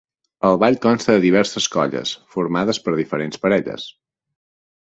El 0.47 0.55
ball 0.61 0.77
consta 0.85 1.15
de 1.17 1.21
diverses 1.25 1.67
colles, 1.75 2.15
formades 2.37 2.81
per 2.87 2.97
diferents 3.03 3.43
parelles. 3.47 3.87